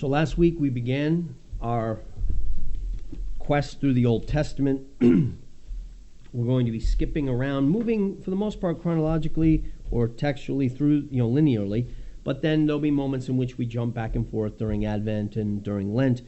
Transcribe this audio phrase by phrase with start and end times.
[0.00, 2.00] So last week we began our
[3.38, 4.86] quest through the Old Testament.
[5.02, 11.06] We're going to be skipping around, moving for the most part chronologically or textually through,
[11.10, 11.90] you know, linearly.
[12.24, 15.62] But then there'll be moments in which we jump back and forth during Advent and
[15.62, 16.22] during Lent.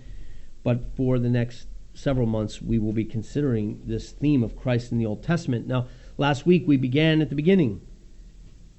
[0.63, 4.99] But for the next several months, we will be considering this theme of Christ in
[4.99, 5.67] the Old Testament.
[5.67, 5.87] Now,
[6.19, 7.81] last week we began at the beginning.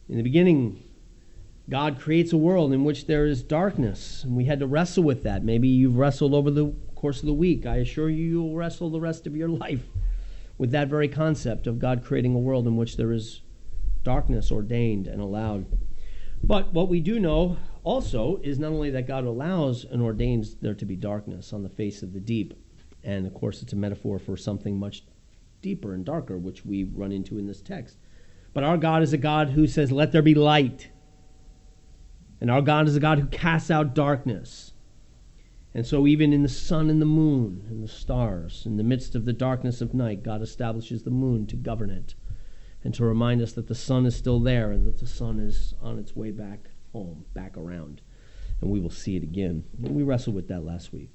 [0.07, 0.83] In the beginning,
[1.69, 5.23] God creates a world in which there is darkness, and we had to wrestle with
[5.23, 5.45] that.
[5.45, 7.65] Maybe you've wrestled over the course of the week.
[7.65, 9.85] I assure you, you will wrestle the rest of your life
[10.57, 13.41] with that very concept of God creating a world in which there is
[14.03, 15.65] darkness ordained and allowed.
[16.43, 20.73] But what we do know also is not only that God allows and ordains there
[20.73, 22.53] to be darkness on the face of the deep,
[23.03, 25.03] and of course it's a metaphor for something much
[25.61, 27.97] deeper and darker, which we run into in this text.
[28.53, 30.89] But our God is a God who says, Let there be light.
[32.43, 34.73] And our God is a God who casts out darkness.
[35.73, 39.15] And so, even in the sun and the moon and the stars, in the midst
[39.15, 42.15] of the darkness of night, God establishes the moon to govern it
[42.83, 45.73] and to remind us that the sun is still there and that the sun is
[45.81, 48.01] on its way back home, back around.
[48.59, 49.63] And we will see it again.
[49.79, 51.11] We wrestled with that last week.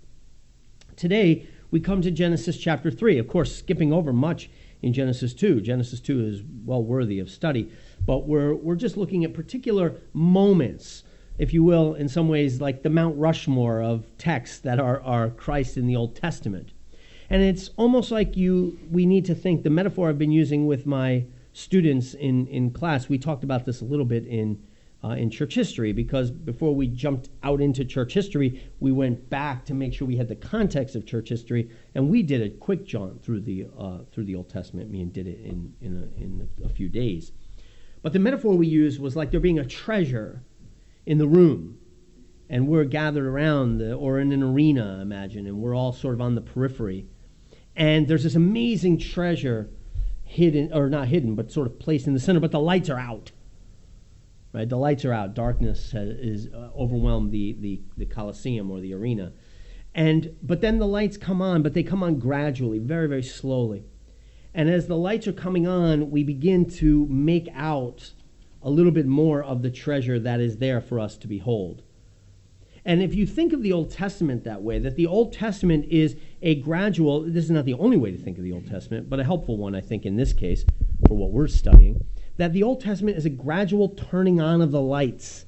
[0.97, 3.19] Today, we come to Genesis chapter 3.
[3.19, 4.48] Of course, skipping over much
[4.80, 5.61] in Genesis 2.
[5.61, 7.70] Genesis 2 is well worthy of study,
[8.06, 11.02] but we're, we're just looking at particular moments
[11.39, 15.31] if you will, in some ways like the Mount Rushmore of texts that are, are
[15.31, 16.72] Christ in the Old Testament.
[17.30, 20.86] And it's almost like you we need to think the metaphor I've been using with
[20.86, 23.08] my students in, in class.
[23.08, 24.62] We talked about this a little bit in
[25.05, 29.64] uh, in church history because before we jumped out into church history, we went back
[29.64, 32.84] to make sure we had the context of church history, and we did a quick
[32.84, 34.91] jaunt through the uh, through the Old Testament.
[34.91, 37.33] Me and did it in in a, in a few days.
[38.02, 40.42] But the metaphor we used was like there being a treasure
[41.09, 41.78] in the room.
[42.51, 46.20] And we're gathered around the, or in an arena imagine and we're all sort of
[46.20, 47.06] on the periphery.
[47.75, 49.70] And there's this amazing treasure
[50.23, 52.98] hidden or not hidden but sort of placed in the center but the lights are
[52.98, 53.33] out.
[54.52, 54.68] Right?
[54.68, 55.35] The lights are out.
[55.35, 59.33] Darkness has, is uh, overwhelmed the, the the or the arena.
[59.95, 63.86] And but then the lights come on but they come on gradually very very slowly.
[64.52, 68.13] And as the lights are coming on we begin to make out
[68.63, 71.83] a little bit more of the treasure that is there for us to behold.
[72.85, 76.17] And if you think of the Old Testament that way, that the Old Testament is
[76.41, 79.20] a gradual, this is not the only way to think of the Old Testament, but
[79.20, 80.64] a helpful one, I think, in this case,
[81.07, 82.05] for what we're studying,
[82.39, 85.45] that the Old Testament is a gradual turning on of the lights.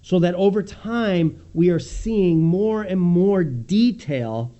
[0.00, 4.54] So that over time, we are seeing more and more detail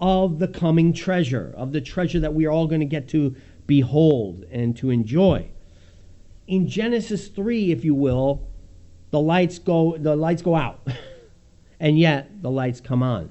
[0.00, 3.36] of the coming treasure, of the treasure that we are all going to get to
[3.66, 5.50] behold and to enjoy
[6.46, 8.46] in Genesis 3, if you will,
[9.10, 10.86] the lights go the lights go out.
[11.80, 13.30] and yet the lights come on.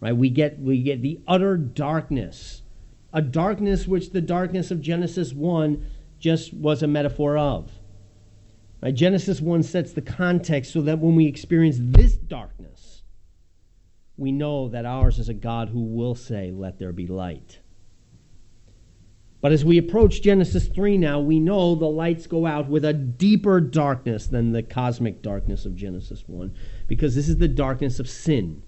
[0.00, 0.16] Right?
[0.16, 2.62] We get we get the utter darkness.
[3.12, 5.86] A darkness which the darkness of Genesis 1
[6.18, 7.70] just was a metaphor of.
[8.82, 8.94] Right?
[8.94, 13.02] Genesis 1 sets the context so that when we experience this darkness,
[14.16, 17.60] we know that ours is a God who will say, Let there be light.
[19.46, 22.92] But as we approach Genesis 3 now, we know the lights go out with a
[22.92, 26.52] deeper darkness than the cosmic darkness of Genesis 1,
[26.88, 28.64] because this is the darkness of sin.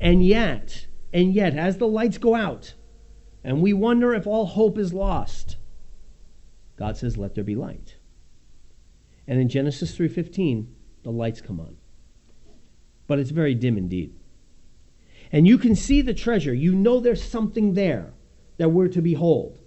[0.00, 2.74] And yet, and yet, as the lights go out,
[3.42, 5.56] and we wonder if all hope is lost,
[6.76, 7.96] God says, Let there be light.
[9.26, 10.68] And in Genesis 3:15,
[11.02, 11.78] the lights come on.
[13.08, 14.14] But it's very dim indeed.
[15.32, 16.54] And you can see the treasure.
[16.54, 18.14] You know there's something there
[18.58, 19.58] that we're to behold.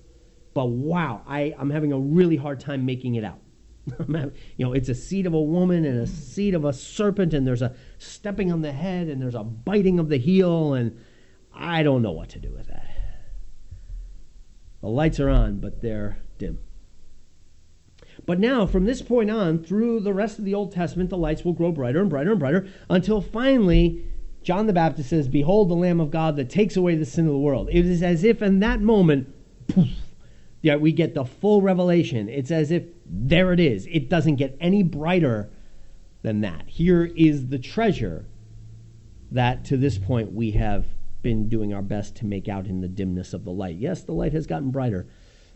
[0.53, 3.39] But wow, I, I'm having a really hard time making it out.
[4.07, 7.45] you know, it's a seed of a woman and a seed of a serpent, and
[7.45, 10.97] there's a stepping on the head, and there's a biting of the heel, and
[11.53, 12.89] I don't know what to do with that.
[14.81, 16.59] The lights are on, but they're dim.
[18.25, 21.43] But now, from this point on, through the rest of the Old Testament, the lights
[21.43, 24.05] will grow brighter and brighter and brighter until finally
[24.45, 27.31] John the Baptist says, Behold the Lamb of God that takes away the sin of
[27.31, 27.67] the world.
[27.71, 29.33] It is as if in that moment,
[29.67, 29.89] poof,
[30.61, 32.29] yeah, we get the full revelation.
[32.29, 33.87] It's as if there it is.
[33.87, 35.49] It doesn't get any brighter
[36.21, 36.67] than that.
[36.67, 38.27] Here is the treasure
[39.31, 40.85] that to this point we have
[41.23, 43.77] been doing our best to make out in the dimness of the light.
[43.77, 45.07] Yes, the light has gotten brighter,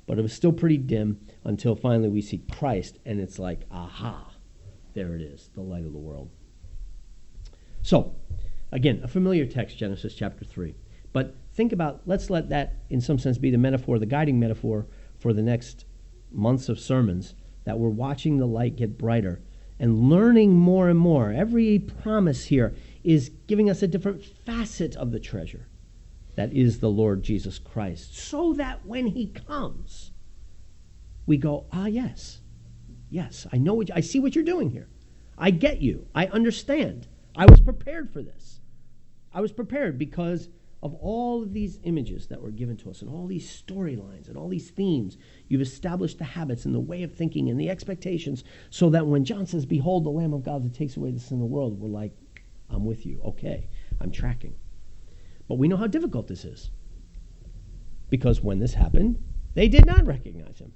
[0.07, 4.31] but it was still pretty dim until finally we see Christ, and it's like, aha,
[4.95, 6.31] there it is, the light of the world.
[7.83, 8.15] So,
[8.71, 10.75] Again, a familiar text, Genesis chapter 3.
[11.11, 14.85] But think about, let's let that, in some sense, be the metaphor, the guiding metaphor
[15.17, 15.85] for the next
[16.31, 17.33] months of sermons,
[17.63, 19.41] that we're watching the light get brighter
[19.79, 21.31] and learning more and more.
[21.31, 25.67] Every promise here is giving us a different facet of the treasure
[26.35, 30.11] that is the Lord Jesus Christ, so that when he comes,
[31.25, 32.39] we go, ah, yes,
[33.09, 34.87] yes, I know what, I see what you're doing here.
[35.37, 36.07] I get you.
[36.13, 37.07] I understand.
[37.35, 38.58] I was prepared for this.
[39.33, 40.49] I was prepared because
[40.81, 44.37] of all of these images that were given to us and all these storylines and
[44.37, 45.17] all these themes.
[45.47, 49.25] You've established the habits and the way of thinking and the expectations so that when
[49.25, 51.79] John says, Behold, the Lamb of God that takes away the sin of the world,
[51.79, 52.13] we're like,
[52.69, 53.21] I'm with you.
[53.25, 53.67] Okay,
[53.99, 54.55] I'm tracking.
[55.47, 56.69] But we know how difficult this is.
[58.09, 59.21] Because when this happened,
[59.55, 60.73] they did not recognize him.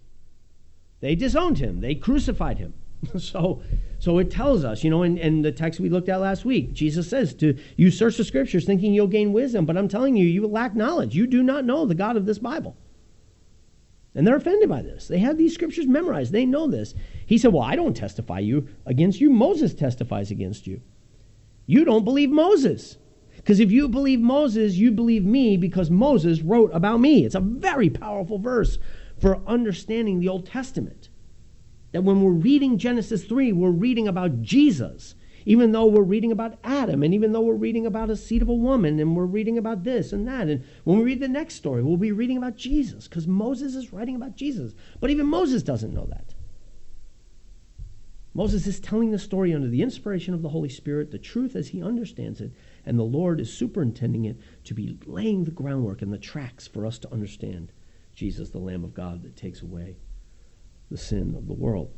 [1.00, 1.82] They disowned him.
[1.82, 2.74] They crucified him.
[3.18, 3.62] so,
[4.00, 6.74] so it tells us, you know, in, in the text we looked at last week,
[6.74, 10.26] Jesus says to you search the scriptures thinking you'll gain wisdom, but I'm telling you,
[10.26, 11.16] you lack knowledge.
[11.16, 12.76] You do not know the God of this Bible.
[14.16, 15.08] And they're offended by this.
[15.08, 16.32] They have these scriptures memorized.
[16.32, 16.94] They know this.
[17.26, 19.32] He said, Well, I don't testify you against you.
[19.32, 20.82] Moses testifies against you.
[21.66, 22.98] You don't believe Moses.
[23.36, 27.26] Because if you believe Moses, you believe me because Moses wrote about me.
[27.26, 28.78] It's a very powerful verse
[29.20, 31.03] for understanding the Old Testament.
[31.94, 35.14] That when we're reading Genesis 3, we're reading about Jesus,
[35.46, 38.50] even though we're reading about Adam, and even though we're reading about a seed of
[38.50, 40.48] a woman, and we're reading about this and that.
[40.48, 43.94] And when we read the next story, we'll be reading about Jesus, because Moses is
[43.94, 44.74] writing about Jesus.
[45.00, 46.34] But even Moses doesn't know that.
[48.34, 51.68] Moses is telling the story under the inspiration of the Holy Spirit, the truth as
[51.68, 52.52] he understands it,
[52.84, 56.88] and the Lord is superintending it to be laying the groundwork and the tracks for
[56.88, 57.72] us to understand
[58.16, 59.98] Jesus, the Lamb of God that takes away
[60.94, 61.92] the sin of the world.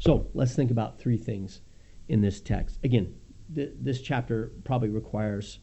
[0.00, 1.60] So let's think about three things
[2.08, 2.80] in this text.
[2.82, 3.14] Again,
[3.54, 5.60] th- this chapter probably requires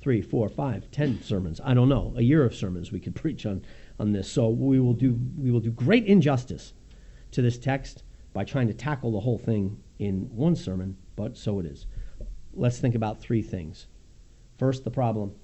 [0.00, 1.60] three, four, five, ten sermons.
[1.64, 3.64] I don't know, a year of sermons we could preach on,
[4.00, 4.30] on this.
[4.30, 6.74] So we will do we will do great injustice
[7.30, 11.60] to this text by trying to tackle the whole thing in one sermon, but so
[11.60, 11.86] it is.
[12.52, 13.86] Let's think about three things.
[14.58, 15.36] First, the problem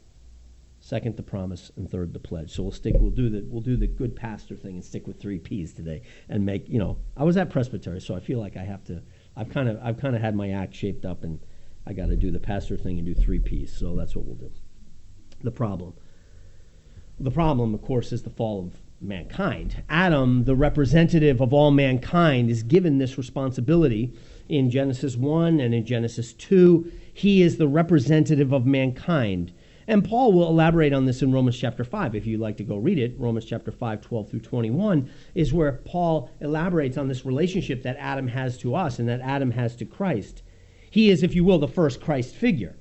[0.88, 2.50] second the promise, and third the pledge.
[2.50, 2.94] So we'll stick.
[2.98, 6.00] We'll do the we'll do the good pastor thing and stick with three P's today,
[6.30, 6.98] and make you know.
[7.14, 9.02] I was at Presbytery, so I feel like I have to.
[9.36, 11.40] I've kind of I've kind of had my act shaped up, and
[11.86, 13.76] I got to do the pastor thing and do three P's.
[13.76, 14.50] So that's what we'll do.
[15.42, 15.92] The problem.
[17.20, 19.82] The problem, of course, is the fall of mankind.
[19.90, 24.14] Adam, the representative of all mankind, is given this responsibility
[24.48, 26.90] in Genesis 1 and in Genesis 2.
[27.12, 29.52] He is the representative of mankind.
[29.88, 32.14] And Paul will elaborate on this in Romans chapter 5.
[32.14, 35.80] If you'd like to go read it, Romans chapter 5, 12 through 21 is where
[35.86, 39.86] Paul elaborates on this relationship that Adam has to us and that Adam has to
[39.86, 40.42] Christ.
[40.90, 42.76] He is, if you will, the first Christ figure.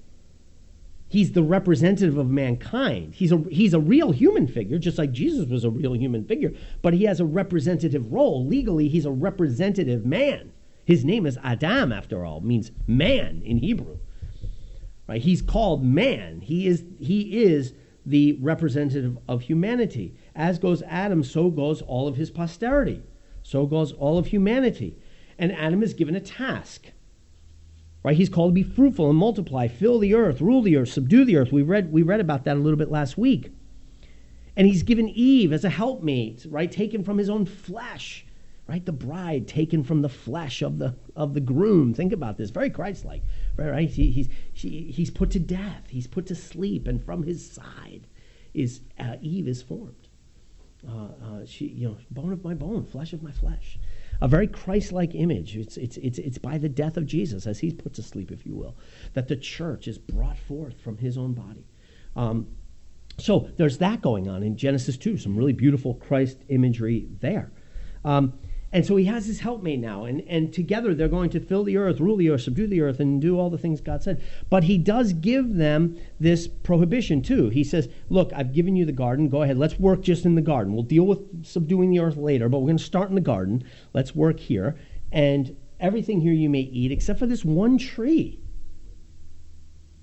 [1.07, 3.13] He's the representative of mankind.
[3.13, 6.51] He's a, he's a real human figure, just like Jesus was a real human figure,
[6.81, 8.45] but he has a representative role.
[8.45, 10.51] Legally, he's a representative man.
[10.83, 13.99] His name is Adam, after all, means man in Hebrew.
[15.07, 15.21] Right?
[15.21, 16.41] He's called man.
[16.41, 17.73] He is, he is
[18.05, 20.15] the representative of humanity.
[20.35, 23.03] As goes Adam, so goes all of his posterity.
[23.43, 24.97] So goes all of humanity.
[25.37, 26.87] And Adam is given a task.
[28.03, 28.17] Right?
[28.17, 31.37] He's called to be fruitful and multiply, fill the earth, rule the earth, subdue the
[31.37, 31.51] earth.
[31.51, 33.51] We read, we read about that a little bit last week.
[34.55, 36.71] And he's given Eve as a helpmate, right?
[36.71, 38.25] Taken from his own flesh
[38.67, 38.85] right?
[38.85, 41.93] The bride taken from the flesh of the of the groom.
[41.93, 43.23] Think about this, very Christ-like,
[43.65, 43.89] right?
[43.89, 48.07] He, he's she, he's put to death, he's put to sleep, and from his side
[48.53, 50.07] is uh, Eve is formed.
[50.87, 53.79] Uh, uh, she, you know, bone of my bone, flesh of my flesh.
[54.21, 55.55] A very Christ-like image.
[55.55, 58.45] It's, it's, it's, it's by the death of Jesus, as he's put to sleep, if
[58.45, 58.75] you will,
[59.13, 61.65] that the church is brought forth from his own body.
[62.15, 62.47] Um,
[63.19, 67.51] so there's that going on in Genesis 2, some really beautiful Christ imagery there.
[68.05, 68.33] Um,
[68.71, 71.77] and so he has his helpmate now, and, and together they're going to fill the
[71.77, 74.21] earth, rule the earth, subdue the earth, and do all the things God said.
[74.49, 77.47] But he does give them this prohibition too.
[77.49, 79.29] He says, Look, I've given you the garden.
[79.29, 79.57] Go ahead.
[79.57, 80.73] Let's work just in the garden.
[80.73, 83.63] We'll deal with subduing the earth later, but we're going to start in the garden.
[83.93, 84.77] Let's work here.
[85.13, 88.41] And everything here you may eat, except for this one tree.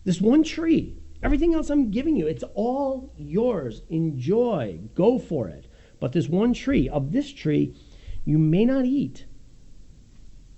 [0.04, 0.97] This one tree.
[1.23, 3.83] Everything else I'm giving you, it's all yours.
[3.88, 4.78] Enjoy.
[4.94, 5.66] Go for it.
[5.99, 7.75] But this one tree, of this tree,
[8.25, 9.26] you may not eat.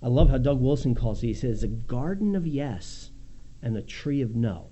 [0.01, 1.27] I love how Doug Wilson calls it.
[1.27, 3.11] He says, a garden of yes
[3.61, 4.69] and a tree of no.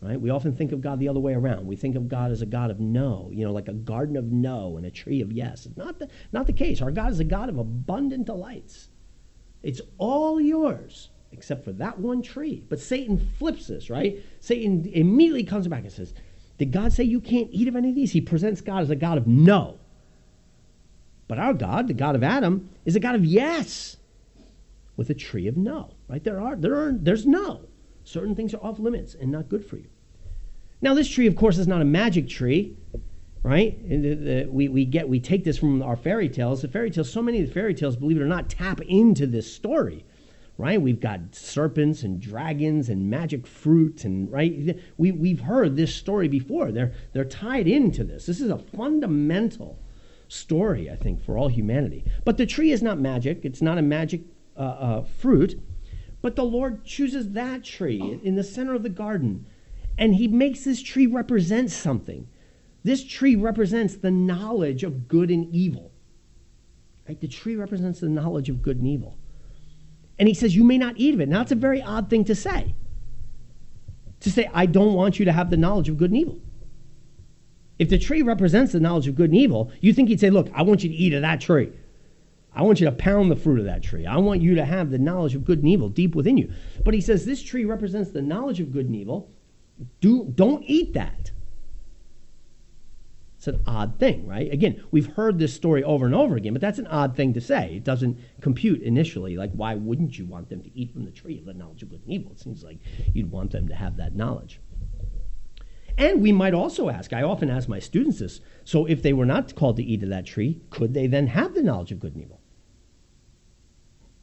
[0.00, 0.20] Right?
[0.20, 1.66] We often think of God the other way around.
[1.66, 4.26] We think of God as a God of no, you know, like a garden of
[4.26, 5.66] no and a tree of yes.
[5.66, 6.82] It's not the, not the case.
[6.82, 8.90] Our God is a God of abundant delights.
[9.62, 12.64] It's all yours except for that one tree.
[12.68, 14.22] But Satan flips this, right?
[14.40, 16.14] Satan immediately comes back and says,
[16.58, 18.12] Did God say you can't eat of any of these?
[18.12, 19.78] He presents God as a God of no.
[21.28, 23.96] But our God, the God of Adam, is a God of yes.
[24.96, 26.22] with a tree of no, right?
[26.22, 27.62] There are, there are, there's no.
[28.04, 29.88] Certain things are off limits and not good for you.
[30.80, 32.76] Now, this tree, of course, is not a magic tree,
[33.42, 33.78] right?
[34.48, 36.62] We, we get we take this from our fairy tales.
[36.62, 39.26] The fairy tales, so many of the fairy tales, believe it or not, tap into
[39.26, 40.04] this story,
[40.58, 40.80] right?
[40.80, 46.28] We've got serpents and dragons and magic fruit, and right, we we've heard this story
[46.28, 46.70] before.
[46.70, 48.26] They're they're tied into this.
[48.26, 49.78] This is a fundamental
[50.28, 52.04] story, I think, for all humanity.
[52.24, 53.44] But the tree is not magic.
[53.44, 54.22] It's not a magic
[54.56, 55.60] uh, uh, fruit.
[56.22, 59.46] But the Lord chooses that tree in the center of the garden,
[59.98, 62.28] and He makes this tree represent something.
[62.82, 65.92] This tree represents the knowledge of good and evil.
[67.08, 67.20] Right?
[67.20, 69.18] The tree represents the knowledge of good and evil.
[70.18, 71.28] And he says, You may not eat of it.
[71.28, 72.74] Now, that's a very odd thing to say.
[74.20, 76.40] To say, I don't want you to have the knowledge of good and evil.
[77.78, 80.48] If the tree represents the knowledge of good and evil, you think he'd say, Look,
[80.54, 81.72] I want you to eat of that tree.
[82.54, 84.06] I want you to pound the fruit of that tree.
[84.06, 86.50] I want you to have the knowledge of good and evil deep within you.
[86.82, 89.30] But he says this tree represents the knowledge of good and evil.
[90.00, 91.32] Do, don't eat that.
[93.36, 94.50] It's an odd thing, right?
[94.50, 97.42] Again, we've heard this story over and over again, but that's an odd thing to
[97.42, 97.76] say.
[97.76, 99.36] It doesn't compute initially.
[99.36, 101.90] Like, why wouldn't you want them to eat from the tree of the knowledge of
[101.90, 102.32] good and evil?
[102.32, 102.78] It seems like
[103.12, 104.60] you'd want them to have that knowledge.
[105.98, 109.24] And we might also ask, I often ask my students this so if they were
[109.24, 112.14] not called to eat of that tree, could they then have the knowledge of good
[112.14, 112.40] and evil?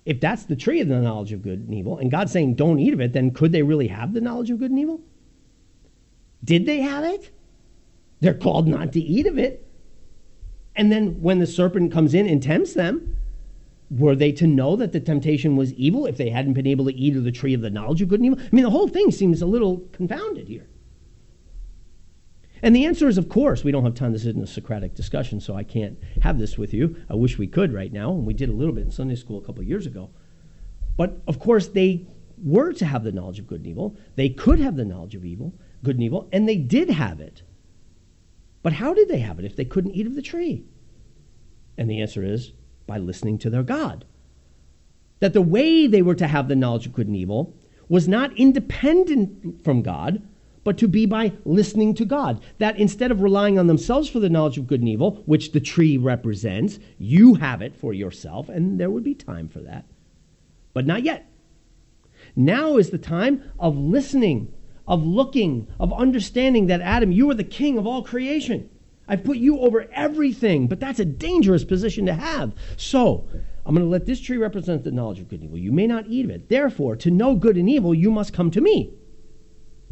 [0.05, 2.79] If that's the tree of the knowledge of good and evil, and God's saying don't
[2.79, 5.01] eat of it, then could they really have the knowledge of good and evil?
[6.43, 7.31] Did they have it?
[8.19, 9.65] They're called not to eat of it.
[10.75, 13.15] And then when the serpent comes in and tempts them,
[13.89, 16.93] were they to know that the temptation was evil if they hadn't been able to
[16.93, 18.39] eat of the tree of the knowledge of good and evil?
[18.39, 20.67] I mean, the whole thing seems a little confounded here.
[22.63, 24.13] And the answer is, of course, we don't have time.
[24.13, 26.95] This isn't a Socratic discussion, so I can't have this with you.
[27.09, 29.37] I wish we could right now, and we did a little bit in Sunday school
[29.37, 30.09] a couple of years ago.
[30.95, 32.07] But of course, they
[32.41, 33.97] were to have the knowledge of good and evil.
[34.15, 35.53] They could have the knowledge of evil,
[35.83, 37.41] good and evil, and they did have it.
[38.61, 40.63] But how did they have it if they couldn't eat of the tree?
[41.77, 42.53] And the answer is
[42.87, 44.05] by listening to their God.
[45.19, 47.57] That the way they were to have the knowledge of good and evil
[47.89, 50.25] was not independent from God,
[50.63, 52.41] but to be by listening to God.
[52.57, 55.59] That instead of relying on themselves for the knowledge of good and evil, which the
[55.59, 59.85] tree represents, you have it for yourself, and there would be time for that.
[60.73, 61.29] But not yet.
[62.35, 64.53] Now is the time of listening
[64.87, 68.69] of looking, of understanding that, Adam, you are the king of all creation.
[69.07, 72.53] I've put you over everything, but that's a dangerous position to have.
[72.77, 73.27] So,
[73.65, 75.57] I'm going to let this tree represent the knowledge of good and evil.
[75.57, 76.49] You may not eat of it.
[76.49, 78.93] Therefore, to know good and evil, you must come to me.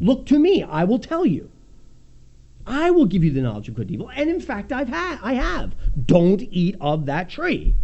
[0.02, 1.48] Look to me, I will tell you.
[2.66, 4.10] I will give you the knowledge of good and evil.
[4.14, 5.76] And in fact, I've had, I have.
[6.06, 7.76] Don't eat of that tree.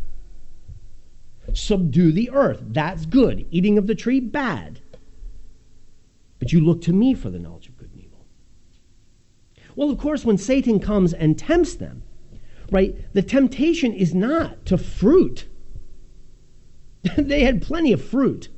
[1.54, 2.60] Subdue the earth.
[2.66, 3.46] That's good.
[3.52, 4.80] Eating of the tree, bad.
[6.40, 8.26] But you look to me for the knowledge of good and evil.
[9.76, 12.02] Well, of course, when Satan comes and tempts them,
[12.72, 15.46] right, the temptation is not to fruit.
[17.16, 18.48] they had plenty of fruit.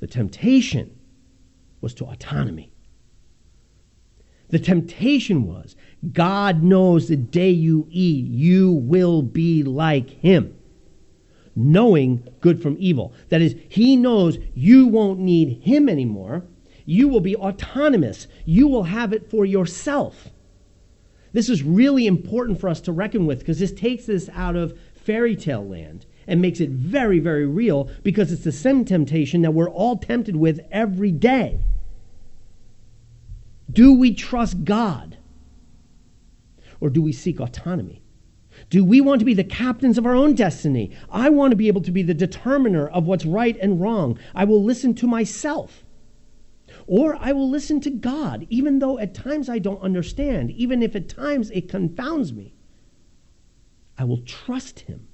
[0.00, 0.95] The temptation
[1.86, 2.72] was to autonomy.
[4.48, 5.76] The temptation was
[6.12, 10.56] God knows the day you eat, you will be like him
[11.54, 13.14] knowing good from evil.
[13.28, 16.44] That is, he knows you won't need him anymore.
[16.84, 18.26] You will be autonomous.
[18.44, 20.28] You will have it for yourself.
[21.32, 24.76] This is really important for us to reckon with because this takes this out of
[24.92, 29.54] fairy tale land and makes it very, very real because it's the same temptation that
[29.54, 31.60] we're all tempted with every day.
[33.70, 35.18] Do we trust God?
[36.80, 38.02] Or do we seek autonomy?
[38.70, 40.90] Do we want to be the captains of our own destiny?
[41.10, 44.18] I want to be able to be the determiner of what's right and wrong.
[44.34, 45.84] I will listen to myself.
[46.86, 50.94] Or I will listen to God, even though at times I don't understand, even if
[50.94, 52.54] at times it confounds me.
[53.98, 55.08] I will trust Him.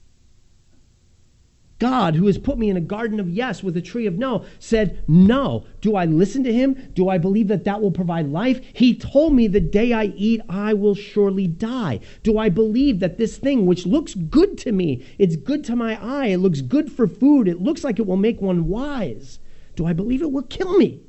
[1.82, 4.44] God, who has put me in a garden of yes with a tree of no,
[4.60, 5.66] said, No.
[5.80, 6.74] Do I listen to him?
[6.94, 8.60] Do I believe that that will provide life?
[8.72, 11.98] He told me the day I eat, I will surely die.
[12.22, 16.00] Do I believe that this thing, which looks good to me, it's good to my
[16.00, 19.40] eye, it looks good for food, it looks like it will make one wise,
[19.74, 21.00] do I believe it will kill me?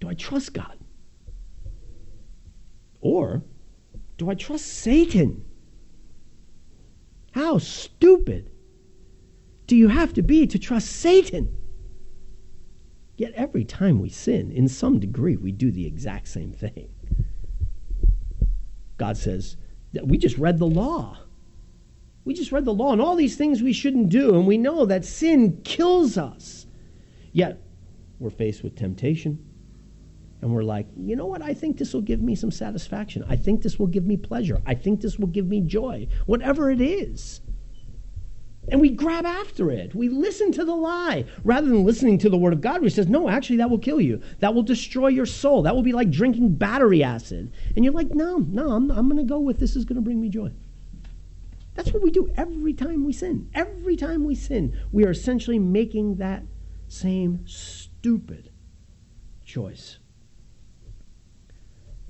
[0.00, 0.76] Do I trust God?
[3.00, 3.44] Or
[4.18, 5.44] do I trust Satan?
[7.36, 8.50] How stupid
[9.66, 11.54] do you have to be to trust Satan?
[13.18, 16.88] Yet every time we sin, in some degree, we do the exact same thing.
[18.96, 19.58] God says
[19.92, 21.18] that we just read the law.
[22.24, 24.86] We just read the law and all these things we shouldn't do, and we know
[24.86, 26.66] that sin kills us.
[27.32, 27.60] Yet,
[28.18, 29.44] we're faced with temptation,
[30.46, 31.42] and we're like, you know what?
[31.42, 33.24] I think this will give me some satisfaction.
[33.28, 34.62] I think this will give me pleasure.
[34.64, 37.40] I think this will give me joy, whatever it is.
[38.68, 39.92] And we grab after it.
[39.92, 43.08] We listen to the lie rather than listening to the word of God, which says,
[43.08, 44.22] no, actually, that will kill you.
[44.38, 45.62] That will destroy your soul.
[45.62, 47.52] That will be like drinking battery acid.
[47.74, 50.02] And you're like, no, no, I'm, I'm going to go with this is going to
[50.02, 50.52] bring me joy.
[51.74, 53.50] That's what we do every time we sin.
[53.52, 56.44] Every time we sin, we are essentially making that
[56.86, 58.50] same stupid
[59.44, 59.98] choice.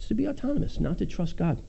[0.07, 1.61] It's to be autonomous, not to trust God,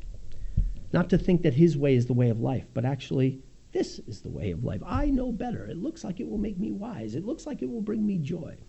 [0.94, 3.42] not to think that His way is the way of life, but actually
[3.72, 4.80] this is the way of life.
[4.86, 5.66] I know better.
[5.66, 7.16] It looks like it will make me wise.
[7.16, 8.60] It looks like it will bring me joy.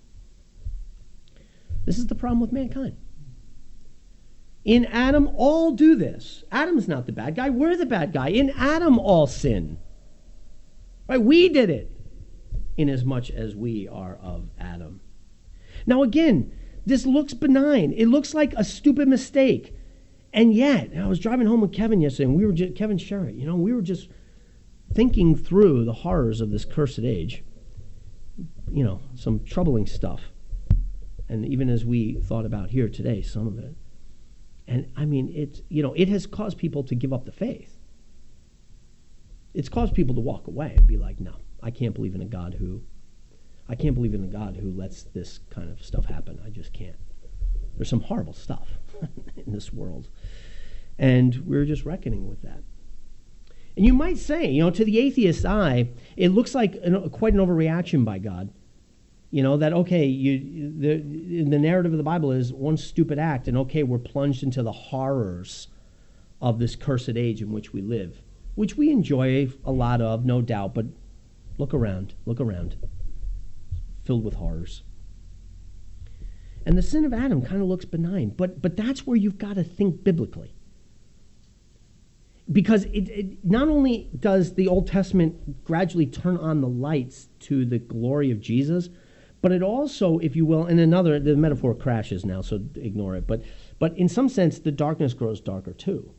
[1.85, 2.97] This is the problem with mankind.
[4.65, 6.45] In Adam, all do this.
[6.51, 7.51] Adam's not the bad guy.
[7.51, 8.29] We're the bad guy.
[8.29, 9.79] In Adam, all sin.
[11.07, 11.21] Right?
[11.21, 11.93] We did it,
[12.79, 15.03] inasmuch as we are of Adam.
[15.87, 16.58] Now, again,
[16.89, 17.93] this looks benign.
[17.93, 19.75] It looks like a stupid mistake.
[20.33, 23.39] And yet, I was driving home with Kevin yesterday, and we were just, Kevin Sherritt,
[23.39, 24.09] you know, we were just
[24.93, 27.45] thinking through the horrors of this cursed age,
[28.71, 30.21] you know, some troubling stuff.
[31.29, 33.75] And even as we thought about here today, some of it.
[34.67, 37.79] And I mean, it's, you know, it has caused people to give up the faith.
[39.55, 42.27] It's caused people to walk away and be like, no, I can't believe in a
[42.27, 42.83] God who,
[43.69, 46.41] I can't believe in a God who lets this kind of stuff happen.
[46.45, 46.97] I just can't.
[47.77, 48.69] There's some horrible stuff
[49.37, 50.09] in this world.
[50.99, 52.63] And we're just reckoning with that.
[53.77, 57.35] And you might say, you know, to the atheist eye, it looks like an, quite
[57.35, 58.51] an overreaction by God.
[59.31, 60.97] You know, that, okay, you, the,
[61.45, 64.73] the narrative of the Bible is one stupid act, and okay, we're plunged into the
[64.73, 65.69] horrors
[66.41, 68.23] of this cursed age in which we live,
[68.55, 70.87] which we enjoy a lot of, no doubt, but
[71.59, 72.77] look around, look around,
[74.09, 74.83] filled with horrors.
[76.67, 79.55] And the sin of Adam kind of looks benign, but, but that's where you've got
[79.55, 80.55] to think biblically
[82.51, 87.67] because it, it, not only does the Old Testament gradually turn on the lights to
[87.67, 88.89] the glory of Jesus,
[89.43, 93.27] but it also, if you will, in another, the metaphor crashes now, so ignore it.
[93.27, 93.43] But,
[93.79, 96.11] but in some sense, the darkness grows darker too.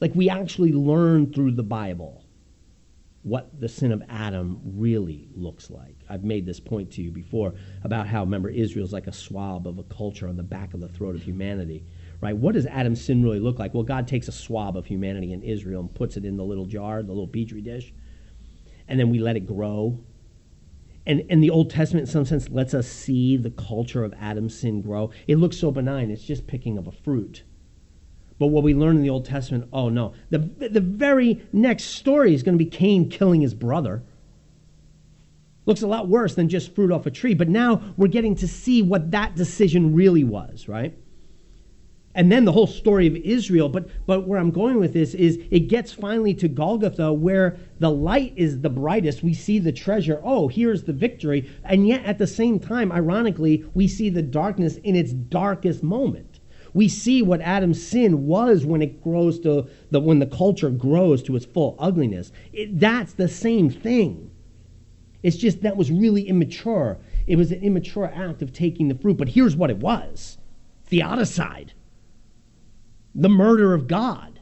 [0.00, 2.24] Like we actually learn through the Bible
[3.22, 5.96] what the sin of Adam really looks like.
[6.08, 7.54] I've made this point to you before
[7.84, 10.88] about how, remember, Israel's like a swab of a culture on the back of the
[10.88, 11.84] throat of humanity
[12.20, 12.36] right?
[12.36, 13.74] What does Adam's sin really look like?
[13.74, 16.66] Well, God takes a swab of humanity in Israel and puts it in the little
[16.66, 17.92] jar, the little petri dish,
[18.88, 19.98] and then we let it grow.
[21.06, 24.58] And, and the Old Testament, in some sense, lets us see the culture of Adam's
[24.58, 25.10] sin grow.
[25.26, 27.42] It looks so benign, it's just picking of a fruit.
[28.40, 32.34] But what we learn in the Old Testament, oh no, the, the very next story
[32.34, 34.02] is going to be Cain killing his brother.
[35.66, 38.48] Looks a lot worse than just fruit off a tree, but now we're getting to
[38.48, 40.96] see what that decision really was, right?
[42.14, 43.68] and then the whole story of Israel.
[43.68, 47.90] But but where I'm going with this is it gets finally to Golgotha where the
[47.90, 49.22] light is the brightest.
[49.22, 50.20] We see the treasure.
[50.24, 51.48] Oh, here's the victory.
[51.64, 56.29] And yet at the same time, ironically, we see the darkness in its darkest moment.
[56.72, 61.22] We see what Adam's sin was when it grows to the when the culture grows
[61.24, 62.32] to its full ugliness.
[62.52, 64.30] It, that's the same thing.
[65.22, 66.98] It's just that was really immature.
[67.26, 69.16] It was an immature act of taking the fruit.
[69.16, 70.38] But here's what it was
[70.86, 71.72] theodicide
[73.14, 74.40] the murder of God,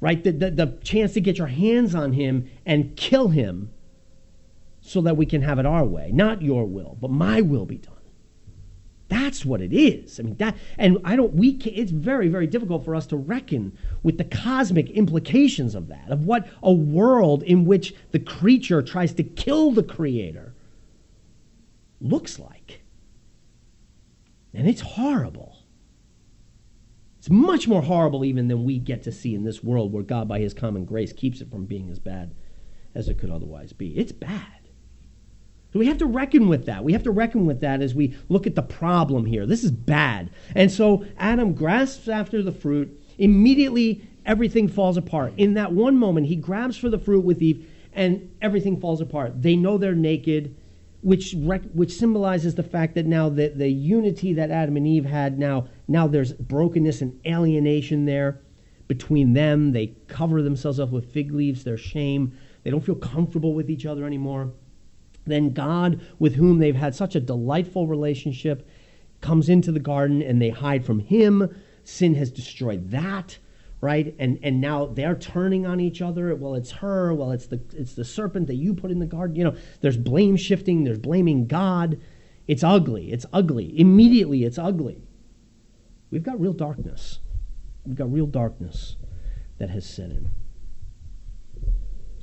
[0.00, 0.22] right?
[0.22, 3.70] The, the, the, chance to get your hands on him and kill him
[4.80, 6.10] so that we can have it our way.
[6.12, 7.95] Not your will, but my will be done.
[9.08, 10.18] That's what it is.
[10.18, 11.34] I mean that, and I don't.
[11.34, 15.88] We can, it's very, very difficult for us to reckon with the cosmic implications of
[15.88, 20.54] that, of what a world in which the creature tries to kill the creator
[22.00, 22.80] looks like.
[24.52, 25.58] And it's horrible.
[27.18, 30.28] It's much more horrible even than we get to see in this world where God,
[30.28, 32.34] by his common grace, keeps it from being as bad
[32.94, 33.96] as it could otherwise be.
[33.98, 34.55] It's bad.
[35.78, 36.84] We have to reckon with that.
[36.84, 39.46] We have to reckon with that as we look at the problem here.
[39.46, 40.30] This is bad.
[40.54, 43.02] And so Adam grasps after the fruit.
[43.18, 45.32] Immediately, everything falls apart.
[45.36, 49.42] In that one moment, he grabs for the fruit with Eve, and everything falls apart.
[49.42, 50.54] They know they're naked
[51.06, 55.04] which rec- which symbolizes the fact that now the, the unity that Adam and Eve
[55.04, 58.40] had now now there's brokenness and alienation there
[58.88, 59.70] between them.
[59.70, 62.36] They cover themselves up with fig leaves, their shame.
[62.64, 64.52] They don't feel comfortable with each other anymore.
[65.26, 68.68] Then God, with whom they've had such a delightful relationship,
[69.20, 71.54] comes into the garden and they hide from him.
[71.84, 73.38] Sin has destroyed that
[73.80, 74.14] right?
[74.18, 76.34] And and now they're turning on each other.
[76.34, 77.14] Well, it's her.
[77.14, 79.36] Well, it's the it's the serpent that you put in the garden.
[79.36, 80.84] You know, there's blame shifting.
[80.84, 82.00] There's blaming God.
[82.46, 83.12] It's ugly.
[83.12, 83.78] It's ugly.
[83.78, 85.02] Immediately, it's ugly.
[86.10, 87.20] We've got real darkness.
[87.84, 88.96] We've got real darkness
[89.58, 90.30] that has set in.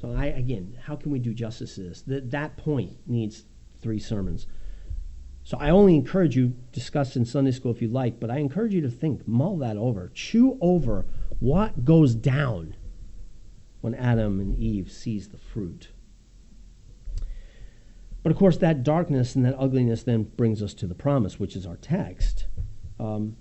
[0.04, 2.02] So I again, how can we do justice to this?
[2.02, 3.46] That that point needs
[3.82, 4.48] three sermons.
[5.46, 8.74] So I only encourage you discuss in Sunday school if you like, but I encourage
[8.74, 11.06] you to think, mull that over, chew over
[11.40, 12.76] what goes down
[13.80, 15.92] when Adam and Eve sees the fruit.
[18.24, 21.56] But of course, that darkness and that ugliness then brings us to the promise, which
[21.56, 22.48] is our text,
[23.00, 23.38] um,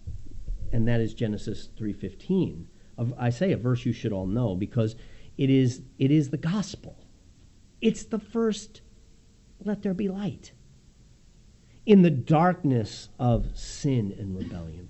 [0.71, 2.69] and that is Genesis three fifteen.
[3.19, 4.95] I say a verse you should all know because
[5.43, 6.97] it is it is the gospel.
[7.81, 8.81] It's the first.
[9.65, 10.53] Let there be light
[11.85, 14.89] in the darkness of sin and rebellion.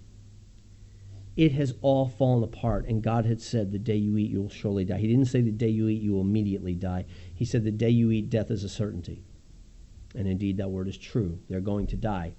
[1.36, 4.50] It has all fallen apart, and God had said, The day you eat, you will
[4.50, 4.98] surely die.
[4.98, 7.06] He didn't say, The day you eat, you will immediately die.
[7.34, 9.24] He said, The day you eat, death is a certainty.
[10.14, 11.38] And indeed, that word is true.
[11.48, 12.34] They're going to die.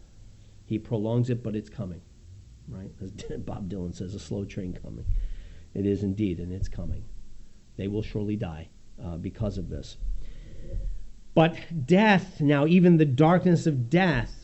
[0.65, 2.01] He prolongs it, but it's coming,
[2.67, 2.91] right?
[3.01, 5.05] As Bob Dylan says, a slow train coming.
[5.73, 7.03] It is indeed, and it's coming.
[7.77, 8.69] They will surely die
[9.03, 9.97] uh, because of this.
[11.35, 14.43] But death, now, even the darkness of death,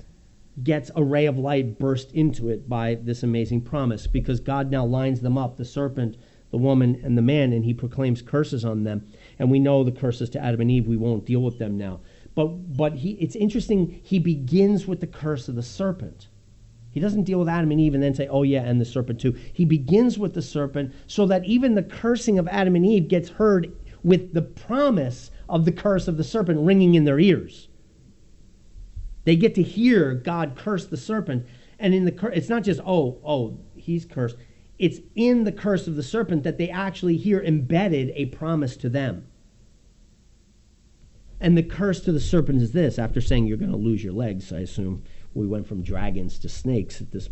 [0.64, 4.86] gets a ray of light burst into it by this amazing promise because God now
[4.86, 6.18] lines them up the serpent,
[6.52, 9.08] the woman, and the man, and he proclaims curses on them.
[9.38, 10.88] And we know the curses to Adam and Eve.
[10.88, 12.02] We won't deal with them now.
[12.36, 16.28] But, but he, it's interesting, he begins with the curse of the serpent.
[16.92, 19.22] He doesn't deal with Adam and Eve and then say, oh, yeah, and the serpent
[19.22, 19.38] too.
[19.54, 23.30] He begins with the serpent so that even the cursing of Adam and Eve gets
[23.30, 27.68] heard with the promise of the curse of the serpent ringing in their ears.
[29.26, 31.46] They get to hear God curse the serpent.
[31.78, 34.38] And in the cur- it's not just, oh, oh, he's cursed.
[34.80, 38.90] It's in the curse of the serpent that they actually hear embedded a promise to
[38.90, 39.28] them.
[41.40, 44.14] And the curse to the serpent is this after saying you're going to lose your
[44.14, 47.30] legs, I assume we went from dragons to snakes at this.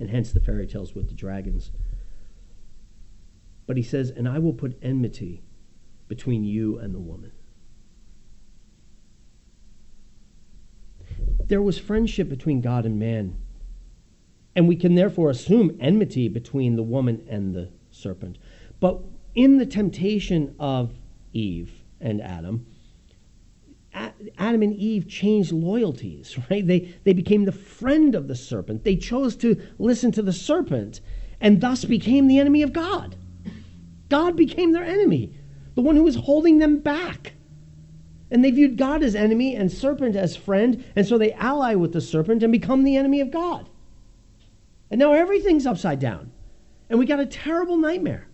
[0.00, 1.70] And hence the fairy tales with the dragons.
[3.66, 5.42] But he says, And I will put enmity
[6.08, 7.32] between you and the woman.
[11.52, 13.36] there was friendship between God and man.
[14.56, 18.38] And we can therefore assume enmity between the woman and the serpent.
[18.80, 19.02] But
[19.34, 20.94] in the temptation of
[21.34, 22.66] Eve and Adam,
[23.94, 26.66] Adam and Eve changed loyalties, right?
[26.66, 28.84] They, they became the friend of the serpent.
[28.84, 31.00] They chose to listen to the serpent
[31.40, 33.16] and thus became the enemy of God.
[34.08, 35.34] God became their enemy,
[35.74, 37.34] the one who was holding them back.
[38.30, 41.92] And they viewed God as enemy and serpent as friend, and so they ally with
[41.92, 43.68] the serpent and become the enemy of God.
[44.90, 46.30] And now everything's upside down.
[46.88, 48.28] And we got a terrible nightmare.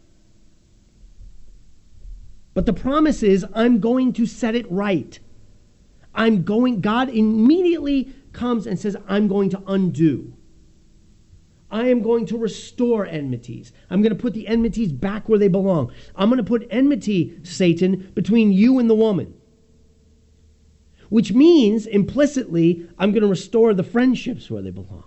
[2.55, 5.19] But the promise is, I'm going to set it right.
[6.19, 10.35] I'm going, God immediately comes and says, I'm going to undo.
[11.71, 13.73] I am going to restore enmities.
[13.89, 15.93] I'm going to put the enmities back where they belong.
[16.15, 19.35] I'm going to put enmity, Satan, between you and the woman
[21.09, 25.05] which means implicitly, I'm going to restore the friendships where they belong.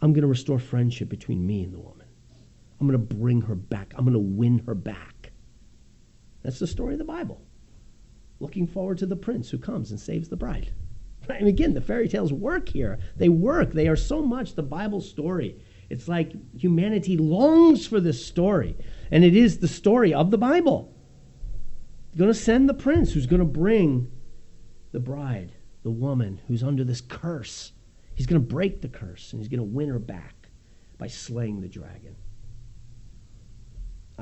[0.00, 2.06] I'm going to restore friendship between me and the woman.
[2.80, 3.94] I'm going to bring her back.
[3.96, 5.30] I'm going to win her back.
[6.42, 7.40] That's the story of the Bible.
[8.42, 10.72] Looking forward to the prince who comes and saves the bride.
[11.28, 12.98] And again, the fairy tales work here.
[13.16, 13.72] They work.
[13.72, 15.62] They are so much the Bible story.
[15.88, 18.76] It's like humanity longs for this story.
[19.12, 20.92] And it is the story of the Bible.
[22.16, 24.10] Going to send the prince who's going to bring
[24.90, 25.52] the bride,
[25.84, 27.70] the woman who's under this curse.
[28.16, 30.48] He's going to break the curse and he's going to win her back
[30.98, 32.16] by slaying the dragon.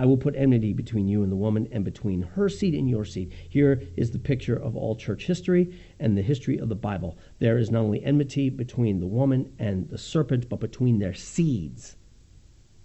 [0.00, 3.04] I will put enmity between you and the woman, and between her seed and your
[3.04, 3.34] seed.
[3.50, 7.18] Here is the picture of all church history and the history of the Bible.
[7.38, 11.98] There is not only enmity between the woman and the serpent, but between their seeds,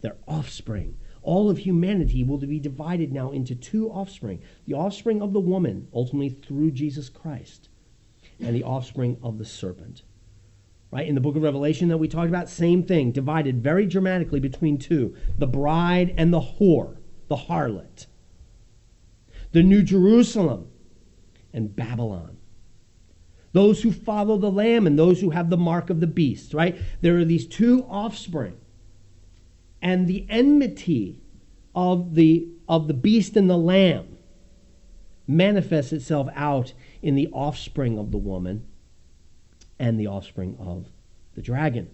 [0.01, 0.97] their offspring.
[1.21, 5.87] All of humanity will be divided now into two offspring the offspring of the woman,
[5.93, 7.69] ultimately through Jesus Christ,
[8.41, 10.03] and the offspring of the serpent.
[10.91, 11.07] Right?
[11.07, 14.77] In the book of Revelation that we talked about, same thing, divided very dramatically between
[14.77, 18.07] two the bride and the whore, the harlot.
[19.51, 20.69] The New Jerusalem
[21.53, 22.37] and Babylon.
[23.53, 26.77] Those who follow the Lamb and those who have the mark of the beast, right?
[27.01, 28.57] There are these two offspring.
[29.81, 31.21] And the enmity
[31.73, 34.17] of the, of the beast and the lamb
[35.27, 38.65] manifests itself out in the offspring of the woman
[39.77, 40.87] and the offspring of
[41.35, 41.89] the dragon.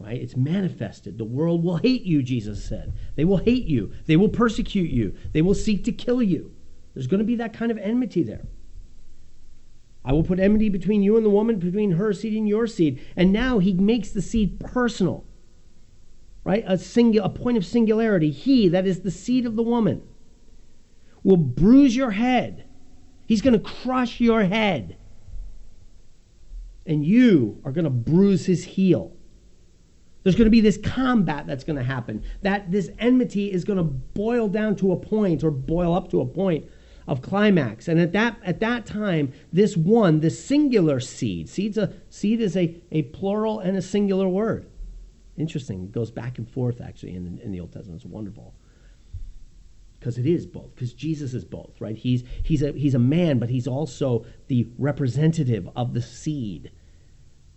[0.00, 0.20] Right?
[0.20, 1.18] It's manifested.
[1.18, 2.94] The world will hate you, Jesus said.
[3.16, 3.92] They will hate you.
[4.06, 5.14] They will persecute you.
[5.32, 6.52] They will seek to kill you.
[6.94, 8.46] There's going to be that kind of enmity there.
[10.02, 13.04] I will put enmity between you and the woman, between her seed and your seed.
[13.14, 15.26] And now he makes the seed personal,
[16.44, 16.64] right?
[16.66, 18.30] A, single, a point of singularity.
[18.30, 20.02] He, that is the seed of the woman,
[21.22, 22.64] will bruise your head.
[23.26, 24.96] He's going to crush your head.
[26.86, 29.12] And you are going to bruise his heel.
[30.22, 32.22] There's going to be this combat that's going to happen.
[32.42, 36.20] That this enmity is going to boil down to a point or boil up to
[36.20, 36.68] a point
[37.08, 37.88] of climax.
[37.88, 42.56] And at that at that time, this one, the singular seed, seed's a seed is
[42.56, 44.66] a, a plural and a singular word.
[45.36, 45.84] Interesting.
[45.84, 48.02] It goes back and forth actually in in the Old Testament.
[48.02, 48.54] It's wonderful.
[49.98, 50.74] Because it is both.
[50.74, 51.96] Because Jesus is both, right?
[51.96, 56.70] He's he's a he's a man, but he's also the representative of the seed.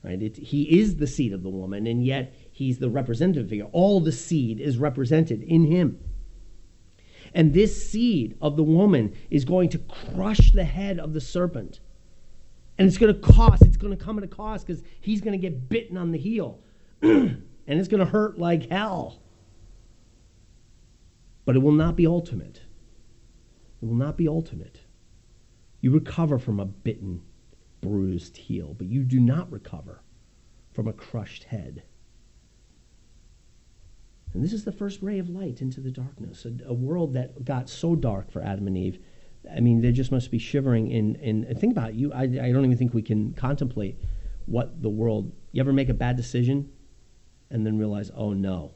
[0.04, 0.22] Right?
[0.22, 3.68] It, he is the seed of the woman, and yet he's the representative figure.
[3.72, 6.00] All the seed is represented in him.
[7.34, 11.80] And this seed of the woman is going to crush the head of the serpent.
[12.78, 15.34] And it's going to cost, it's going to come at a cost because he's going
[15.34, 16.60] to get bitten on the heel.
[17.02, 19.20] and it's going to hurt like hell.
[21.46, 22.62] But it will not be ultimate.
[23.82, 24.82] It will not be ultimate.
[25.82, 27.22] You recover from a bitten,
[27.82, 30.02] bruised heel, but you do not recover
[30.72, 31.84] from a crushed head.
[34.34, 37.46] And this is the first ray of light into the darkness, a, a, world that
[37.46, 39.00] got so dark for Adam and Eve.
[39.54, 41.16] I mean, they just must be shivering in.
[41.18, 42.12] in think about it, you.
[42.14, 44.00] I, I don't even think we can contemplate
[44.46, 45.32] what the world.
[45.52, 46.72] You ever make a bad decision,
[47.52, 48.74] and then realize, oh no,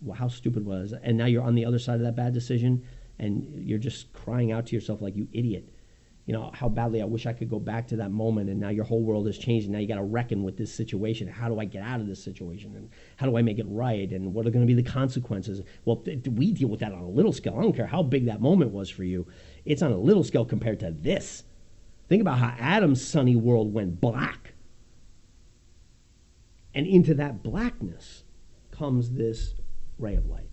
[0.00, 1.00] well, how stupid was, it?
[1.02, 2.84] and now you're on the other side of that bad decision,
[3.18, 5.70] and you're just crying out to yourself like you idiot
[6.30, 8.50] you know, how badly I wish I could go back to that moment.
[8.50, 9.66] And now your whole world has changed.
[9.66, 11.26] And now you got to reckon with this situation.
[11.26, 12.76] How do I get out of this situation?
[12.76, 14.08] And how do I make it right?
[14.12, 15.60] And what are going to be the consequences?
[15.84, 17.56] Well, th- we deal with that on a little scale.
[17.58, 19.26] I don't care how big that moment was for you.
[19.64, 21.42] It's on a little scale compared to this.
[22.08, 24.52] Think about how Adam's sunny world went black.
[26.76, 28.22] And into that blackness
[28.70, 29.54] comes this
[29.98, 30.49] ray of light.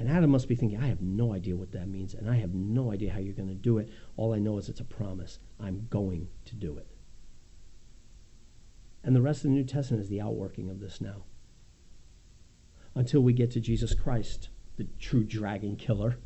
[0.00, 2.54] And Adam must be thinking, I have no idea what that means, and I have
[2.54, 3.90] no idea how you're going to do it.
[4.16, 5.40] All I know is it's a promise.
[5.60, 6.86] I'm going to do it.
[9.04, 11.24] And the rest of the New Testament is the outworking of this now.
[12.94, 16.16] Until we get to Jesus Christ, the true dragon killer,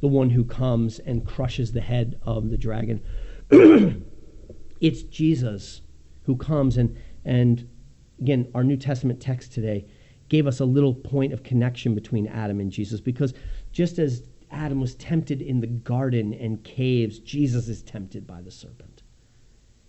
[0.00, 3.04] the one who comes and crushes the head of the dragon.
[4.80, 5.82] it's Jesus
[6.24, 7.68] who comes and and
[8.20, 9.86] again our New Testament text today
[10.28, 13.34] gave us a little point of connection between Adam and Jesus because
[13.72, 18.50] just as Adam was tempted in the garden and caves, Jesus is tempted by the
[18.50, 19.02] serpent.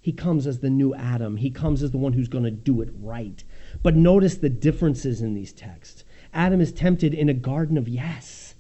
[0.02, 1.38] He comes as the new Adam.
[1.38, 3.44] He comes as the one who's going to do it right.
[3.84, 6.04] But notice the differences in these texts.
[6.34, 8.56] Adam is tempted in a garden of yes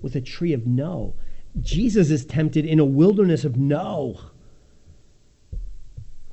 [0.00, 1.14] with a tree of no.
[1.60, 4.20] Jesus is tempted in a wilderness of no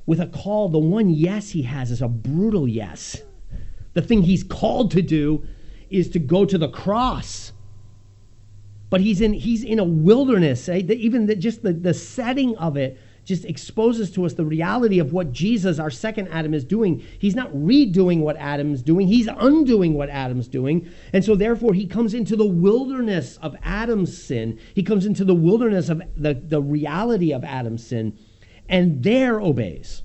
[0.04, 0.68] with a call.
[0.68, 3.22] The one yes he has is a brutal yes
[3.94, 5.46] the thing he's called to do
[5.90, 7.52] is to go to the cross.
[8.90, 10.68] But he's in, he's in a wilderness.
[10.68, 10.82] Eh?
[10.82, 14.98] The, even the, just the, the setting of it just exposes to us the reality
[14.98, 17.04] of what Jesus, our second Adam, is doing.
[17.18, 20.90] He's not redoing what Adam's doing, he's undoing what Adam's doing.
[21.12, 24.58] And so, therefore, he comes into the wilderness of Adam's sin.
[24.74, 28.18] He comes into the wilderness of the, the reality of Adam's sin,
[28.68, 30.02] and there obeys.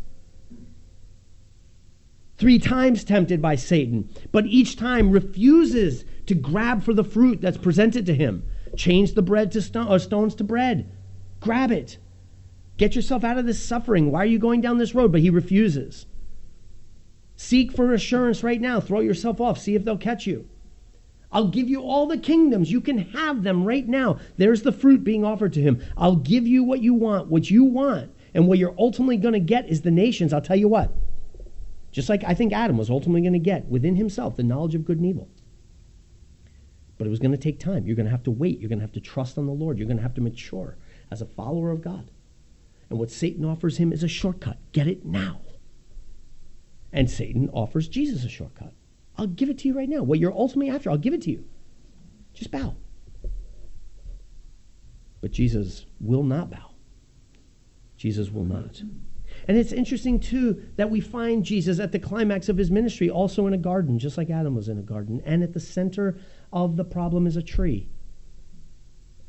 [2.38, 7.58] Three times tempted by Satan, but each time refuses to grab for the fruit that's
[7.58, 8.43] presented to him.
[8.76, 10.91] Change the bread to stone, or stones to bread.
[11.39, 11.97] Grab it.
[12.78, 14.12] Get yourself out of this suffering.
[14.12, 15.12] Why are you going down this road?
[15.12, 16.06] But he refuses.
[17.36, 18.80] Seek for assurance right now.
[18.80, 19.58] Throw yourself off.
[19.58, 20.47] See if they'll catch you.
[21.32, 22.71] I'll give you all the kingdoms.
[22.71, 24.19] You can have them right now.
[24.38, 25.84] There's the fruit being offered to him.
[25.97, 27.30] I'll give you what you want.
[27.30, 30.34] What you want and what you're ultimately going to get is the nations.
[30.34, 30.91] I'll tell you what.
[31.97, 34.86] Just like I think Adam was ultimately going to get within himself the knowledge of
[34.86, 35.27] good and evil.
[36.95, 37.88] But it was going to take time.
[37.88, 38.60] You're going to have to wait.
[38.60, 39.79] You're going to have to trust on the Lord.
[39.79, 40.77] You're going to have to mature
[41.10, 42.12] as a follower of God.
[42.91, 44.60] And what Satan offers him is a shortcut.
[44.73, 45.41] Get it now.
[46.93, 48.73] And Satan offers Jesus a shortcut.
[49.17, 50.03] I'll give it to you right now.
[50.03, 51.45] What you're ultimately after, I'll give it to you.
[52.31, 52.75] Just bow.
[55.19, 56.75] But Jesus will not bow.
[57.97, 58.83] Jesus will not.
[59.47, 63.47] And it's interesting, too, that we find Jesus at the climax of his ministry also
[63.47, 65.21] in a garden, just like Adam was in a garden.
[65.25, 66.17] And at the center
[66.51, 67.88] of the problem is a tree.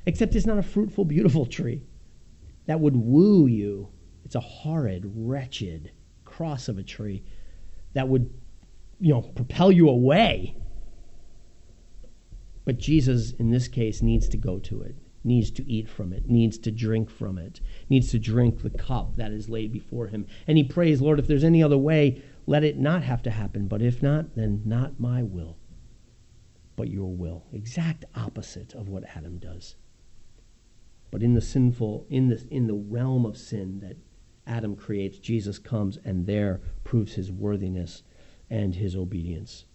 [0.06, 1.82] Except it's not a fruitful, beautiful tree
[2.66, 3.88] that would woo you.
[4.24, 5.92] It's a horrid, wretched
[6.24, 7.22] cross of a tree
[7.94, 8.32] that would,
[9.00, 10.56] you know, propel you away.
[12.64, 14.96] But Jesus, in this case, needs to go to it,
[15.28, 19.14] needs to eat from it, needs to drink from it, needs to drink the cup
[19.16, 20.26] that is laid before him.
[20.48, 23.68] And he prays, Lord, if there's any other way, let it not have to happen.
[23.68, 25.56] But if not, then not my will,
[26.74, 27.44] but your will.
[27.52, 29.76] Exact opposite of what Adam does.
[31.10, 33.96] But in the sinful, in the, in the realm of sin that
[34.46, 38.02] Adam creates, Jesus comes and there proves his worthiness
[38.50, 39.66] and his obedience.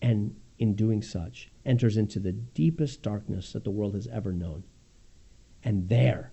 [0.00, 4.64] And in doing such, enters into the deepest darkness that the world has ever known.
[5.64, 6.32] And there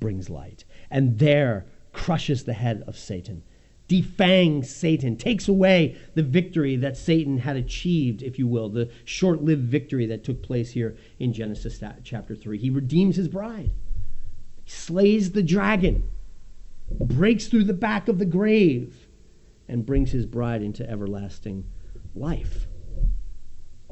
[0.00, 0.64] brings light.
[0.90, 3.42] And there crushes the head of Satan,
[3.86, 9.42] defangs Satan, takes away the victory that Satan had achieved, if you will, the short
[9.42, 12.58] lived victory that took place here in Genesis chapter 3.
[12.58, 13.72] He redeems his bride,
[14.64, 16.08] he slays the dragon,
[16.90, 19.08] breaks through the back of the grave,
[19.68, 21.64] and brings his bride into everlasting
[22.14, 22.66] life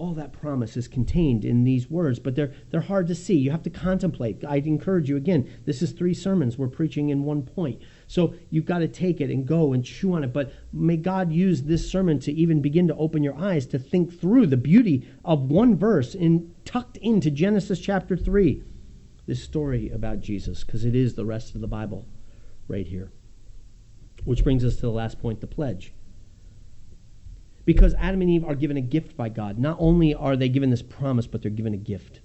[0.00, 3.34] all that promise is contained in these words, but they're, they're hard to see.
[3.36, 4.42] You have to contemplate.
[4.44, 7.82] I'd encourage you again, this is three sermons we're preaching in one point.
[8.06, 10.32] So you've got to take it and go and chew on it.
[10.32, 14.18] But may God use this sermon to even begin to open your eyes to think
[14.18, 18.64] through the beauty of one verse in, tucked into Genesis chapter 3.
[19.26, 22.06] This story about Jesus, because it is the rest of the Bible
[22.68, 23.12] right here.
[24.24, 25.92] Which brings us to the last point the pledge.
[27.70, 29.56] Because Adam and Eve are given a gift by God.
[29.56, 32.18] Not only are they given this promise, but they're given a gift.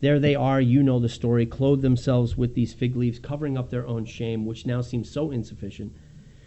[0.00, 3.70] There they are, you know the story, clothe themselves with these fig leaves, covering up
[3.70, 5.94] their own shame, which now seems so insufficient.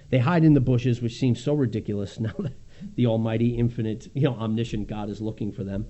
[0.10, 2.58] They hide in the bushes, which seems so ridiculous now that
[2.96, 5.86] the Almighty, infinite, you know, omniscient God is looking for them.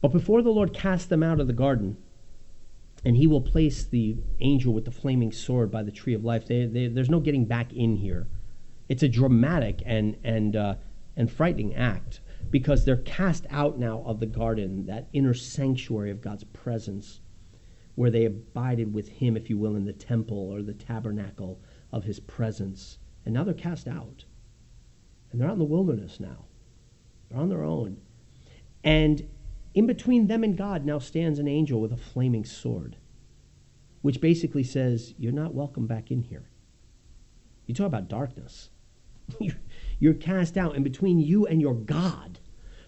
[0.00, 1.96] But before the Lord casts them out of the garden,
[3.04, 6.46] and he will place the angel with the flaming sword by the tree of life,
[6.46, 8.28] they, they, there's no getting back in here.
[8.88, 10.74] It's a dramatic and, and, uh,
[11.16, 16.20] and frightening act because they're cast out now of the garden, that inner sanctuary of
[16.20, 17.20] God's presence,
[17.94, 21.60] where they abided with Him, if you will, in the temple or the tabernacle
[21.92, 22.98] of His presence.
[23.24, 24.24] And now they're cast out.
[25.30, 26.44] And they're out in the wilderness now.
[27.28, 27.98] They're on their own.
[28.84, 29.28] And
[29.74, 32.96] in between them and God now stands an angel with a flaming sword,
[34.02, 36.50] which basically says, You're not welcome back in here.
[37.66, 38.70] You talk about darkness.
[39.98, 42.40] You're cast out, and between you and your God,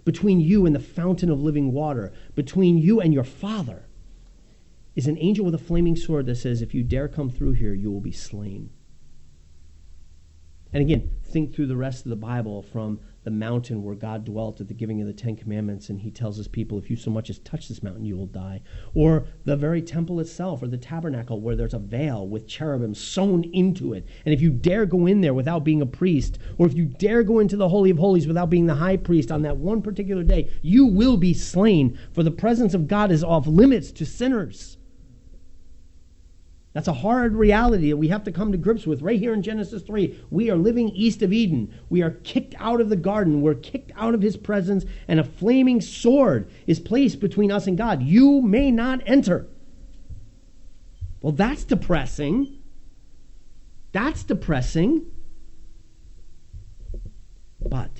[0.04, 3.86] between you and the fountain of living water, between you and your Father,
[4.96, 7.74] is an angel with a flaming sword that says, If you dare come through here,
[7.74, 8.70] you will be slain.
[10.74, 14.60] And again, think through the rest of the Bible from the mountain where God dwelt
[14.60, 17.12] at the giving of the Ten Commandments, and he tells his people, if you so
[17.12, 18.60] much as touch this mountain, you will die.
[18.92, 23.44] Or the very temple itself, or the tabernacle, where there's a veil with cherubim sewn
[23.44, 24.06] into it.
[24.24, 27.22] And if you dare go in there without being a priest, or if you dare
[27.22, 30.24] go into the Holy of Holies without being the high priest on that one particular
[30.24, 34.76] day, you will be slain, for the presence of God is off limits to sinners.
[36.74, 39.42] That's a hard reality that we have to come to grips with right here in
[39.42, 40.20] Genesis 3.
[40.28, 41.72] We are living east of Eden.
[41.88, 43.42] We are kicked out of the garden.
[43.42, 47.78] We're kicked out of his presence, and a flaming sword is placed between us and
[47.78, 48.02] God.
[48.02, 49.46] You may not enter.
[51.22, 52.58] Well, that's depressing.
[53.92, 55.06] That's depressing.
[57.64, 57.92] But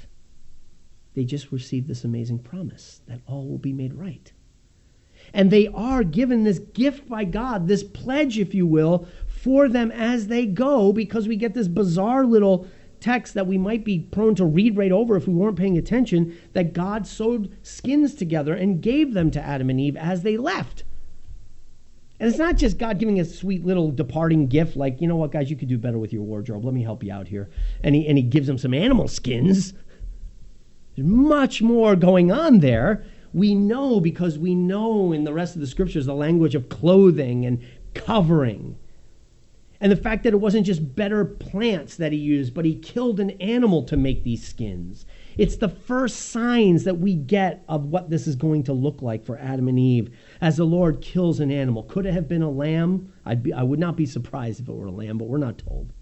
[1.15, 4.33] they just received this amazing promise that all will be made right.
[5.35, 9.91] And they are given this gift by God, this pledge, if you will, for them
[9.91, 12.67] as they go, because we get this bizarre little
[13.01, 16.39] text that we might be prone to read right over if we weren't paying attention
[16.55, 20.85] that God sewed skins together and gave them to Adam and Eve as they left.
[22.21, 25.33] And it's not just God giving a sweet little departing gift, like, you know what,
[25.33, 26.65] guys, you could do better with your wardrobe.
[26.65, 27.51] Let me help you out here.
[27.83, 29.75] And he, and he gives them some animal skins.
[30.95, 35.61] There's much more going on there we know because we know in the rest of
[35.61, 37.61] the scriptures the language of clothing and
[37.93, 38.79] covering.
[39.81, 43.19] And the fact that it wasn't just better plants that he used, but he killed
[43.19, 45.05] an animal to make these skins.
[45.37, 49.25] It's the first signs that we get of what this is going to look like
[49.25, 51.83] for Adam and Eve as the Lord kills an animal.
[51.83, 53.13] Could it have been a lamb?
[53.27, 55.59] I'd be, I would not be surprised if it were a lamb, but we're not
[55.59, 55.93] told.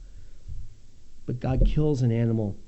[1.25, 2.59] But God kills an animal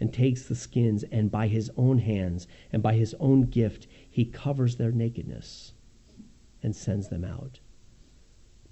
[0.00, 4.24] and takes the skins, and by his own hands and by his own gift, he
[4.24, 5.72] covers their nakedness
[6.62, 7.60] and sends them out.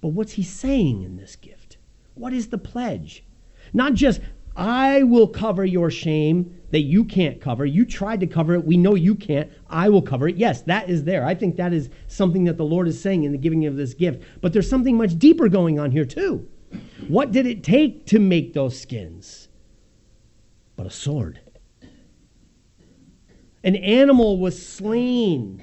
[0.00, 1.78] But what's he saying in this gift?
[2.14, 3.24] What is the pledge?
[3.72, 4.20] Not just,
[4.56, 7.64] I will cover your shame that you can't cover.
[7.64, 8.64] You tried to cover it.
[8.64, 9.50] We know you can't.
[9.68, 10.36] I will cover it.
[10.36, 11.24] Yes, that is there.
[11.24, 13.94] I think that is something that the Lord is saying in the giving of this
[13.94, 14.22] gift.
[14.40, 16.48] But there's something much deeper going on here, too.
[17.06, 19.48] What did it take to make those skins?
[20.78, 21.40] but a sword.
[23.64, 25.62] An animal was slain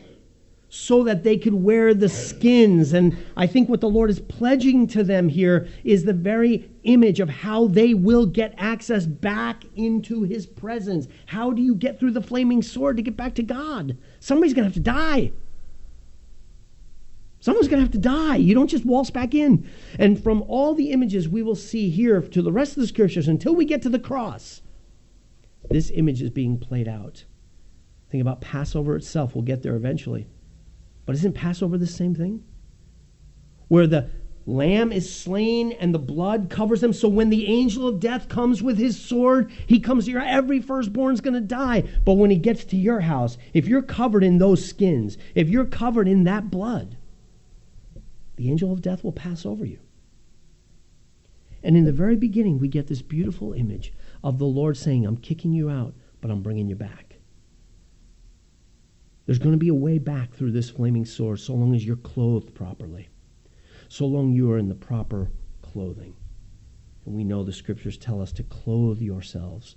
[0.69, 2.91] so that they could wear the skins.
[2.91, 7.21] And I think what the Lord is pledging to them here is the very image
[7.21, 11.07] of how they will get access back into His presence.
[11.27, 13.97] How do you get through the flaming sword to get back to God?
[14.19, 15.31] Somebody's going to have to die.
[17.39, 18.37] Someone's going to have to die.
[18.37, 19.69] You don't just waltz back in.
[19.99, 23.27] And from all the images we will see here to the rest of the scriptures
[23.27, 24.61] until we get to the cross,
[25.69, 27.23] this image is being played out.
[28.09, 29.35] Think about Passover itself.
[29.35, 30.27] We'll get there eventually.
[31.05, 32.43] But isn't Passover the same thing?
[33.67, 34.09] Where the
[34.45, 36.93] lamb is slain and the blood covers them.
[36.93, 40.61] So when the angel of death comes with his sword, he comes to your every
[40.61, 41.83] firstborn's going to die.
[42.05, 45.65] But when he gets to your house, if you're covered in those skins, if you're
[45.65, 46.97] covered in that blood,
[48.35, 49.79] the angel of death will pass over you.
[51.63, 53.91] And in the very beginning, we get this beautiful image
[54.23, 57.04] of the Lord saying, I'm kicking you out, but I'm bringing you back.
[59.25, 61.95] There's going to be a way back through this flaming sword so long as you're
[61.95, 63.09] clothed properly,
[63.89, 66.15] so long you are in the proper clothing.
[67.05, 69.75] And we know the scriptures tell us to clothe yourselves.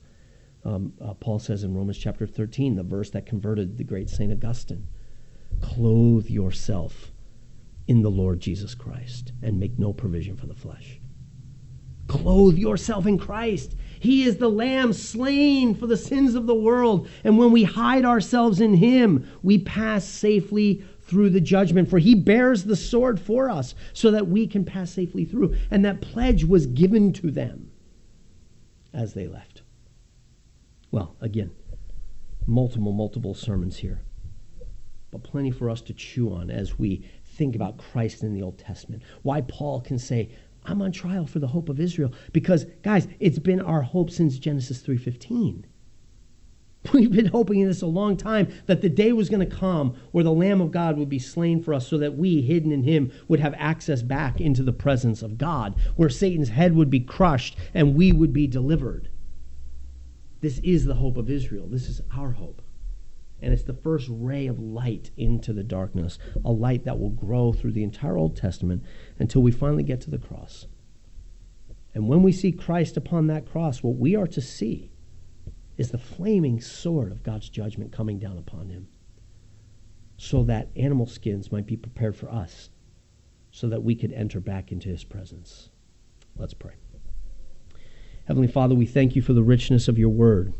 [0.64, 4.32] Um, uh, Paul says in Romans chapter 13, the verse that converted the great St.
[4.32, 4.86] Augustine
[5.60, 7.10] clothe yourself
[7.86, 11.00] in the Lord Jesus Christ and make no provision for the flesh.
[12.06, 13.74] Clothe yourself in Christ.
[14.00, 17.08] He is the Lamb slain for the sins of the world.
[17.24, 21.88] And when we hide ourselves in Him, we pass safely through the judgment.
[21.88, 25.56] For He bears the sword for us so that we can pass safely through.
[25.70, 27.70] And that pledge was given to them
[28.92, 29.62] as they left.
[30.90, 31.50] Well, again,
[32.46, 34.00] multiple, multiple sermons here,
[35.10, 38.58] but plenty for us to chew on as we think about Christ in the Old
[38.58, 39.02] Testament.
[39.22, 40.30] Why Paul can say,
[40.64, 44.38] I'm on trial for the hope of Israel because guys, it's been our hope since
[44.38, 45.64] Genesis 3:15.
[46.92, 49.96] We've been hoping in this a long time that the day was going to come
[50.12, 52.84] where the Lamb of God would be slain for us so that we, hidden in
[52.84, 57.00] Him, would have access back into the presence of God, where Satan's head would be
[57.00, 59.08] crushed and we would be delivered.
[60.40, 61.66] This is the hope of Israel.
[61.66, 62.62] This is our hope.
[63.40, 67.52] And it's the first ray of light into the darkness, a light that will grow
[67.52, 68.82] through the entire Old Testament
[69.18, 70.66] until we finally get to the cross.
[71.94, 74.90] And when we see Christ upon that cross, what we are to see
[75.76, 78.88] is the flaming sword of God's judgment coming down upon him
[80.16, 82.70] so that animal skins might be prepared for us
[83.52, 85.70] so that we could enter back into his presence.
[86.36, 86.74] Let's pray.
[88.26, 90.52] Heavenly Father, we thank you for the richness of your word.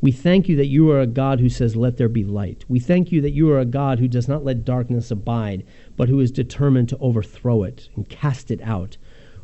[0.00, 2.64] We thank you that you are a God who says, Let there be light.
[2.68, 5.64] We thank you that you are a God who does not let darkness abide,
[5.96, 8.98] but who is determined to overthrow it and cast it out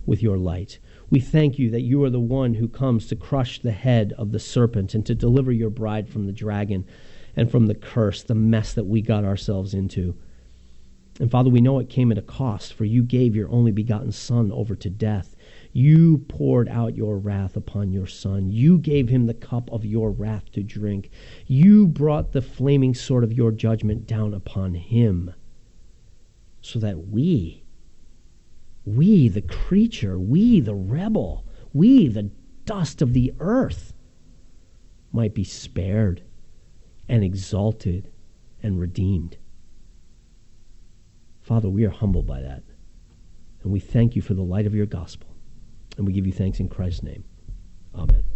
[0.05, 0.78] with your light.
[1.11, 4.32] We thank you that you are the one who comes to crush the head of
[4.32, 6.86] the serpent and to deliver your bride from the dragon
[7.36, 10.14] and from the curse, the mess that we got ourselves into.
[11.20, 14.12] And Father, we know it came at a cost, for you gave your only begotten
[14.12, 15.31] Son over to death
[15.72, 18.50] you poured out your wrath upon your son.
[18.50, 21.10] You gave him the cup of your wrath to drink.
[21.46, 25.32] You brought the flaming sword of your judgment down upon him
[26.60, 27.64] so that we,
[28.84, 32.30] we, the creature, we, the rebel, we, the
[32.64, 33.94] dust of the earth,
[35.10, 36.22] might be spared
[37.08, 38.10] and exalted
[38.62, 39.36] and redeemed.
[41.40, 42.62] Father, we are humbled by that.
[43.62, 45.31] And we thank you for the light of your gospel.
[45.97, 47.24] And we give you thanks in Christ's name.
[47.95, 48.31] Amen.